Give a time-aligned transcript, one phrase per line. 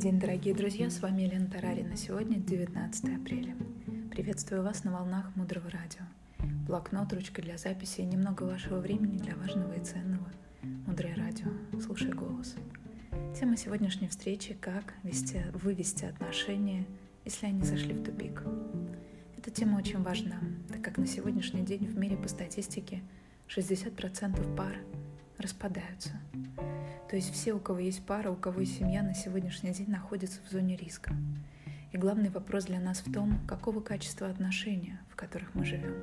[0.00, 0.88] день, дорогие друзья!
[0.88, 1.94] С вами Елена Тарарина.
[1.94, 3.54] Сегодня 19 апреля.
[4.10, 6.00] Приветствую вас на волнах Мудрого Радио.
[6.66, 10.26] Блокнот, ручка для записи и немного вашего времени для важного и ценного.
[10.86, 11.48] Мудрое Радио.
[11.84, 12.54] Слушай голос.
[13.38, 16.86] Тема сегодняшней встречи– как вести, вывести отношения,
[17.26, 18.42] если они зашли в тупик.
[19.36, 20.40] Эта тема очень важна,
[20.70, 23.02] так как на сегодняшний день в мире по статистике
[23.54, 24.78] 60% пар
[25.40, 26.10] распадаются–
[27.10, 30.38] то есть все, у кого есть пара, у кого есть семья, на сегодняшний день находятся
[30.46, 31.12] в зоне риска.
[31.90, 35.96] И главный вопрос для нас в том, какого качества отношения, в которых мы живем.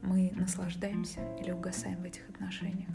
[0.00, 2.88] Мы наслаждаемся или угасаем в этих отношениях?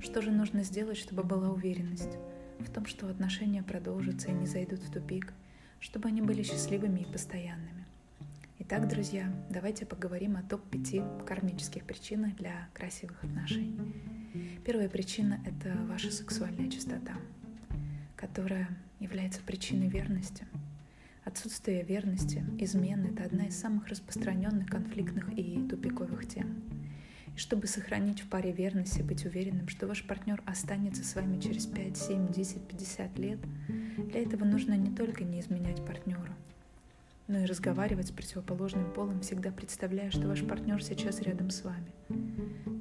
[0.00, 2.18] Что же нужно сделать, чтобы была уверенность
[2.58, 5.34] в том, что отношения продолжатся и не зайдут в тупик,
[5.78, 7.86] чтобы они были счастливыми и постоянными?
[8.58, 14.21] Итак, друзья, давайте поговорим о топ-5 кармических причинах для красивых отношений.
[14.64, 17.14] Первая причина— это ваша сексуальная чистота,
[18.16, 20.46] которая является причиной верности.
[21.24, 26.62] Отсутствие верности, измены— это одна из самых распространенных конфликтных и тупиковых тем.
[27.34, 31.40] И чтобы сохранить в паре верность и быть уверенным, что ваш партнер останется с вами
[31.40, 33.38] через 5, 7, 10, 50 лет,
[33.98, 36.32] для этого нужно не только не изменять партнеру,
[37.28, 41.92] но и разговаривать с противоположным полом, всегда представляя, что ваш партнер сейчас рядом с вами.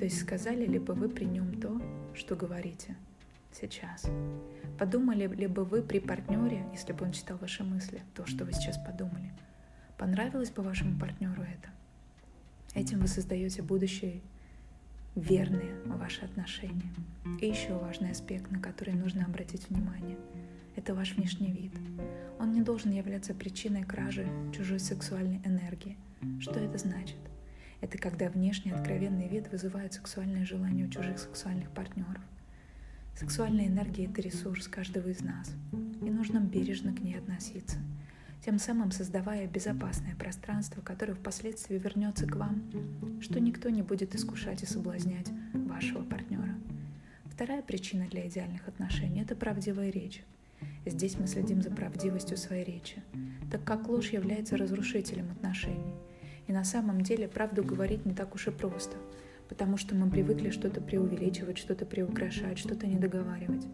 [0.00, 1.78] То есть сказали ли бы вы при нем то,
[2.14, 2.96] что говорите
[3.52, 4.06] сейчас?
[4.78, 8.54] Подумали ли бы вы при партнере, если бы он читал ваши мысли, то, что вы
[8.54, 9.30] сейчас подумали?
[9.98, 11.68] Понравилось бы вашему партнеру это?
[12.74, 14.22] Этим вы создаете будущее
[15.16, 16.94] верные ваши отношения.
[17.38, 20.16] И еще важный аспект, на который нужно обратить внимание–
[20.76, 21.74] это ваш внешний вид.
[22.38, 25.98] Он не должен являться причиной кражи чужой сексуальной энергии.
[26.40, 27.18] Что это значит?
[27.80, 32.22] Это когда внешний откровенный вид вызывает сексуальное желание у чужих сексуальных партнеров.
[33.16, 35.52] Сексуальная энергия– это ресурс каждого из нас,
[36.00, 37.78] и нужно бережно к ней относиться,
[38.44, 42.62] тем самым создавая безопасное пространство, которое впоследствии вернется к вам,
[43.20, 46.54] что никто не будет искушать и соблазнять вашего партнера.
[47.26, 50.22] Вторая причина для идеальных отношений– это правдивая речь.
[50.86, 53.02] Здесь мы следим за правдивостью своей речи,
[53.50, 55.94] так как ложь является разрушителем отношений.
[56.50, 58.96] И на самом деле правду говорить не так уж и просто,
[59.48, 63.68] потому что мы привыкли что-то преувеличивать, что-то приукрашать, что-то недоговаривать.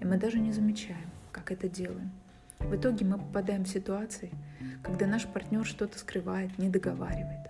[0.00, 2.10] И мы даже не замечаем, как это делаем.
[2.58, 4.32] В итоге мы попадаем в ситуации,
[4.82, 7.46] когда наш партнер что-то скрывает, не договаривает.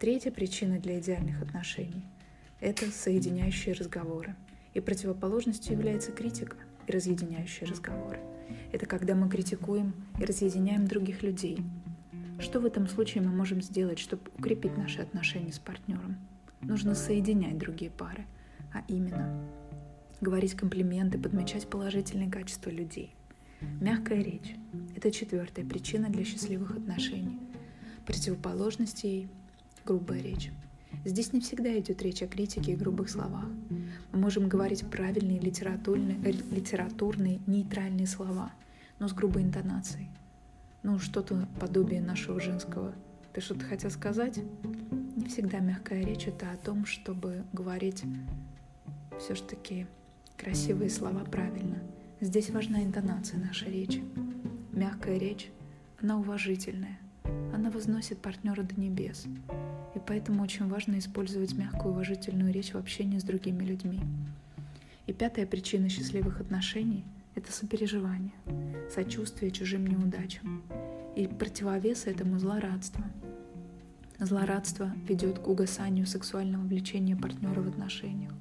[0.00, 2.04] Третья причина для идеальных отношений–
[2.60, 4.34] это соединяющие разговоры.
[4.74, 6.56] И противоположностью является критика–
[6.90, 8.18] и разъединяющие разговоры.
[8.72, 11.58] Это когда мы критикуем и разъединяем других людей.
[12.40, 16.16] Что в этом случае мы можем сделать, чтобы укрепить наши отношения с партнером?
[16.62, 18.24] Нужно соединять другие пары,
[18.72, 19.38] а именно
[20.22, 23.14] говорить комплименты, подмечать положительные качества людей.
[23.60, 24.54] Мягкая речь–
[24.96, 27.38] это четвертая причина для счастливых отношений.
[28.06, 29.28] Противоположность ей–
[29.84, 30.50] грубая речь.
[31.04, 33.46] Здесь не всегда идет речь о критике и грубых словах.
[34.12, 36.16] Мы можем говорить правильные литературные,
[36.50, 38.50] литературные нейтральные слова,
[38.98, 40.08] но с грубой интонацией.
[40.82, 42.94] Ну, что-то подобие нашего женского.
[43.34, 44.40] Ты что-то хотел сказать?
[45.16, 48.02] Не всегда мягкая речь— это о том, чтобы говорить
[49.18, 49.86] все-таки
[50.38, 51.82] красивые слова правильно.
[52.22, 54.02] Здесь важна интонация нашей речи.
[54.72, 55.50] Мягкая речь,
[56.00, 56.98] она уважительная,
[57.52, 59.26] она возносит партнера до небес
[59.94, 64.00] и поэтому очень важно использовать мягкую уважительную речь в общении с другими людьми.
[65.06, 67.04] И пятая причина счастливых отношений–
[67.34, 68.34] это сопереживание,
[68.90, 70.62] сочувствие чужим неудачам.
[71.16, 73.04] И противовес этому– злорадство.
[74.18, 78.32] Злорадство ведет к угасанию сексуального влечения партнера в отношениях.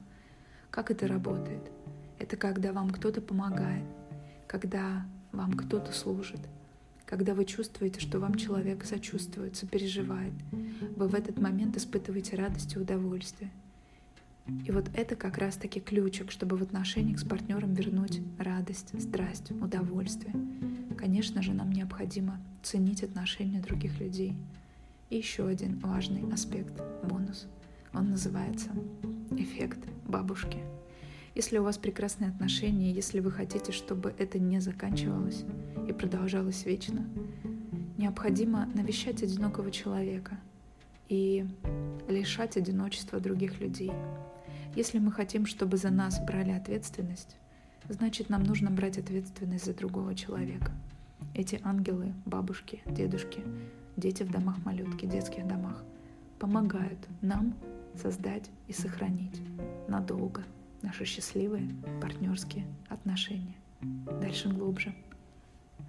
[0.70, 1.72] Как это работает?
[2.20, 3.86] Это когда вам кто-то помогает,
[4.48, 6.42] когда вам кто-то служит–
[7.10, 10.34] когда вы чувствуете, что вам человек сочувствует, сопереживает,
[10.96, 13.50] вы в этот момент испытываете радость и удовольствие.
[14.66, 20.34] И вот это как раз-таки ключик, чтобы в отношениях с партнером вернуть радость, страсть, удовольствие.
[20.98, 24.36] Конечно же, нам необходимо ценить отношения других людей.
[25.10, 26.74] И еще один важный аспект,
[27.04, 27.48] бонус.
[27.94, 28.70] Он называется
[29.32, 30.60] эффект бабушки.
[31.36, 35.46] Если у вас прекрасные отношения, если вы хотите, чтобы это не заканчивалось
[35.88, 37.08] и продолжалось вечно,
[37.98, 40.38] необходимо навещать одинокого человека
[41.08, 41.46] и
[42.08, 43.92] лишать одиночества других людей.
[44.76, 47.38] Если мы хотим, чтобы за нас брали ответственность,
[47.90, 50.72] значит нам нужно брать ответственность за другого человека.
[51.34, 53.44] Эти ангелы, бабушки, дедушки,
[53.98, 55.84] дети в домах малютки, детских домах
[56.38, 57.56] помогают нам
[57.96, 59.42] создать и сохранить
[59.88, 60.44] надолго
[60.82, 61.70] наши счастливые
[62.02, 63.56] партнерские отношения.
[64.22, 64.94] Дальше глубже.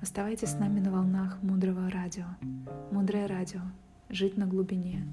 [0.00, 2.24] Оставайтесь с нами на волнах Мудрого Радио.
[2.90, 3.60] Мудрое Радио.
[4.08, 5.06] Жить на глубине.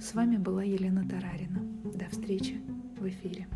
[0.00, 1.60] С вами была Елена Тарарина.
[1.94, 2.60] До встречи
[3.02, 3.48] в эфире.